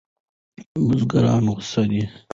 بزګران 0.87 1.43
غوسه 1.53 1.83
دي. 1.89 2.03